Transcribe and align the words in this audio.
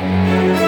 Música 0.00 0.63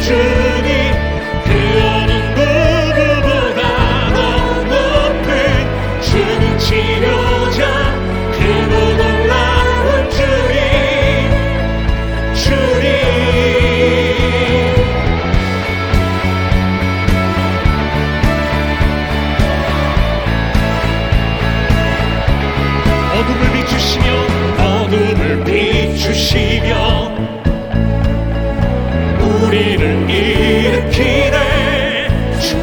知。 0.00 0.45
우리를 29.46 30.10
일으키네. 30.10 31.36
주 32.40 32.56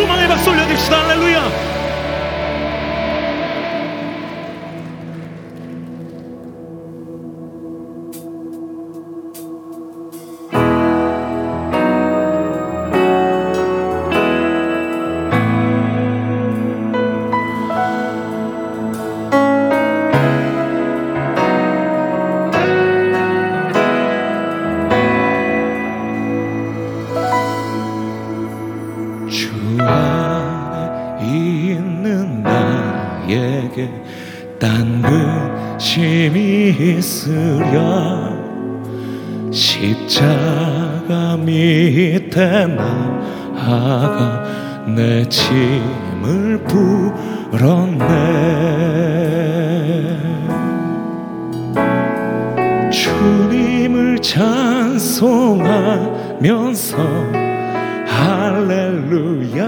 소망의 0.00 0.28
박수 0.28 0.48
올려드립시다. 0.50 1.08
할렐루야 1.08 1.39
있으랴 37.80 38.30
십자가 39.52 41.36
밑에 41.36 42.66
나아가 42.66 44.44
내 44.86 45.28
짐을 45.28 46.62
풀었네. 47.50 48.50
주님을 52.90 54.18
찬송하면서 54.20 55.30
할렐루야 58.06 59.60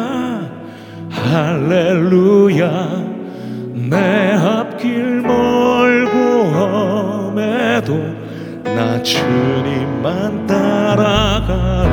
할렐루야 1.10 3.02
내 3.90 4.32
앞길 4.32 5.20
멀고 5.22 6.18
험 6.18 6.31
해도 7.82 7.98
나 8.62 9.02
주님만 9.02 10.46
따라가리. 10.46 11.90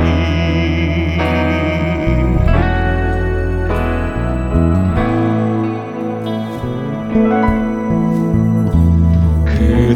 그 9.44 9.94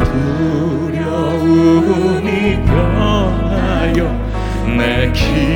두려움이 0.91 2.29
변하여 2.65 3.99
내기 4.77 5.54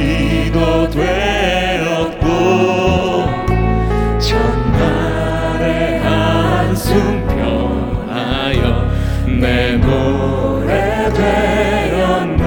노래 9.77 11.11
되었네. 11.13 12.39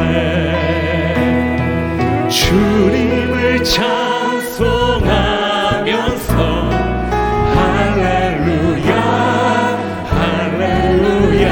주님을 2.29 3.63
찬송하면서 3.63 4.73
할렐루야 7.55 8.93
할렐루야. 10.11 11.47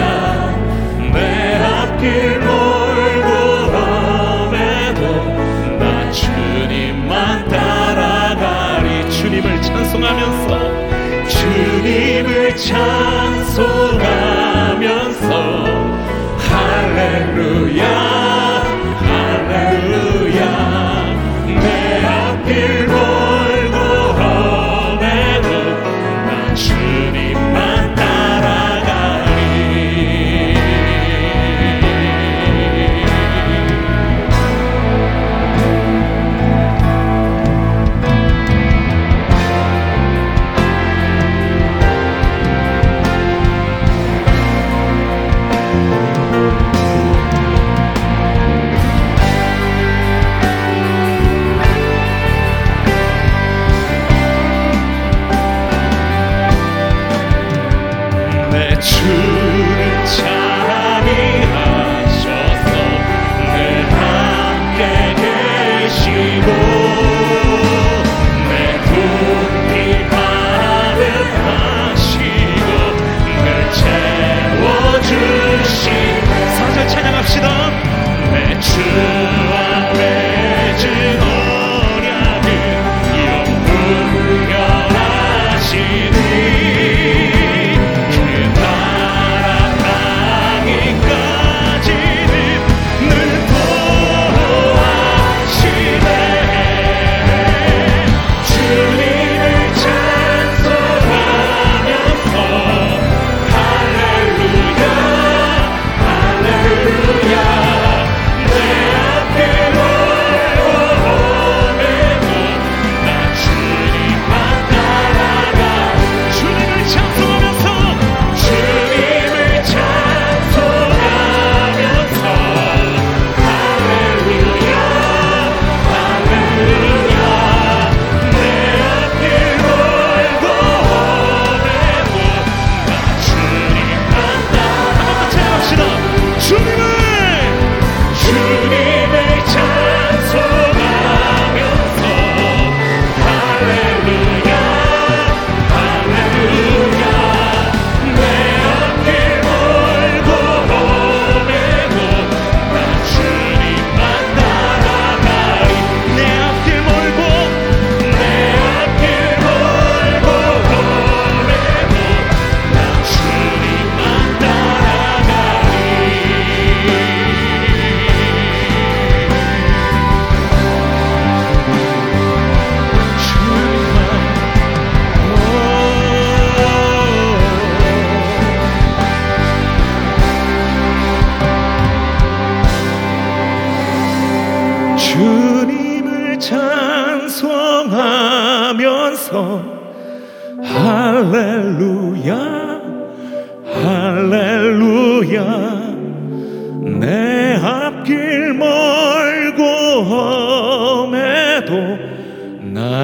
내 1.13 1.17
앞길 1.65 2.39
몰고 2.41 3.29
험해도 3.73 5.01
나 5.79 5.83
주님만 6.11 7.49
따라가리. 7.49 9.11
주님을 9.11 9.63
찬송하면서 9.63 10.49
주님을 11.29 12.57
찬송하 12.57 14.30
should. 78.71 79.10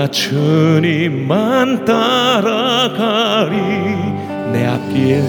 나 0.06 0.10
주님만 0.12 1.84
따라가리. 1.84 3.56
내 4.52 4.64
앞길 4.64 5.20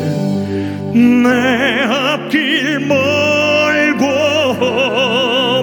내 0.94 1.82
앞길 1.82 2.82
멀고 2.82 4.06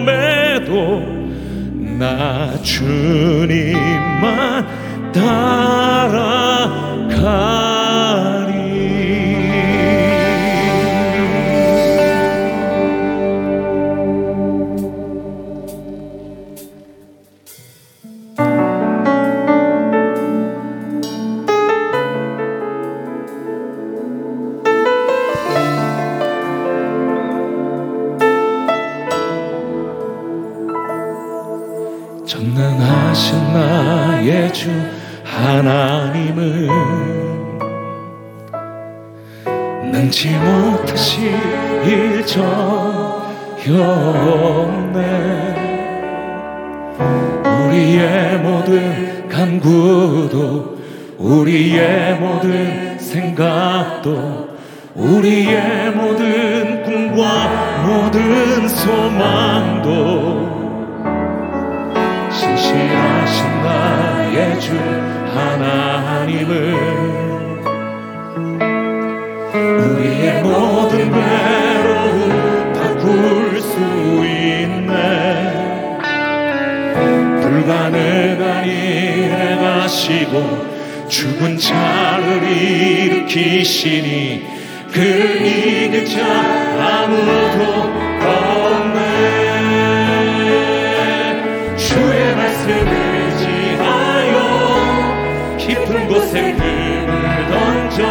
험해도 0.01 1.01
나 1.97 2.53
주님만 2.61 4.67
따라 5.13 6.34
능치 40.05 40.29
못하실 40.37 41.33
일정이었네. 41.87 42.35
우리의 47.67 48.39
모든 48.39 49.29
간구도 49.29 50.79
우리의 51.17 52.19
모든 52.21 52.99
생각도 52.99 54.51
우리의 54.95 55.91
모든 55.93 56.83
꿈과 56.83 57.85
모든 57.87 58.69
소망도 58.69 59.95
신실하신 62.31 63.63
나의 63.63 64.61
주 64.61 64.75
하나님을 65.35 67.04
하시고 79.95 81.07
죽은 81.09 81.57
자를 81.57 82.43
일으키시니 82.51 84.45
그를 84.93 85.47
이길 85.47 86.05
자 86.05 86.21
아무도 86.25 87.63
없네. 88.27 88.99
주의 91.77 92.35
말씀을 92.35 93.37
지하여 93.39 94.37
깊은 95.59 96.09
곳에 96.09 96.53
금을 96.53 97.47
던져. 97.51 98.03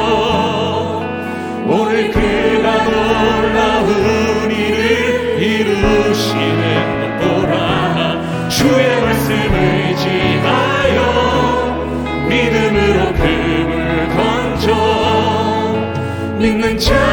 오늘 1.68 2.12
그가 2.12 2.84
놀라운 2.86 4.52
일을 4.52 5.42
이루시는 5.42 7.20
것보라 7.20 8.48
주의 8.50 9.02
말씀을 9.02 9.96
지하여 9.98 11.23
금을 13.14 14.08
던져 14.10 14.74
믿는 16.38 16.78
자 16.78 17.13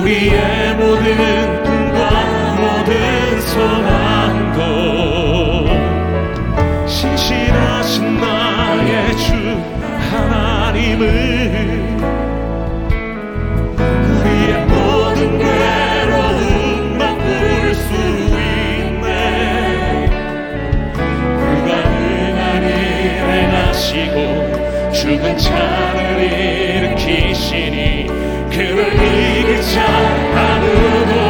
우리의 0.00 0.74
모든 0.76 1.62
꿈과 1.62 2.10
모든 2.60 3.40
소망도 3.40 4.60
신실하신 6.86 8.20
나의 8.20 9.16
주 9.16 9.32
하나님을 10.10 10.94
우리 13.78 14.28
모든 14.68 15.18
괴로움 15.38 16.98
맛볼 16.98 17.74
수 17.74 17.88
있네. 18.36 20.10
그가 20.94 21.68
은한 21.88 22.62
일을 22.64 23.24
하시고 23.54 24.16
죽은 24.92 25.24
자를 25.38 25.98
일으키시니 26.22 27.95
그를 28.56 28.90
이기자 28.94 29.84
아무도 30.34 31.25